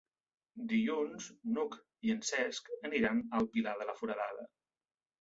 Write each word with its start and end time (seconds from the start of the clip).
Dilluns 0.71 1.27
n'Hug 1.51 1.77
i 2.09 2.15
en 2.15 2.25
Cesc 2.33 2.75
aniran 2.91 3.23
al 3.41 3.49
Pilar 3.55 3.81
de 3.83 3.93
la 3.93 4.01
Foradada. 4.03 4.53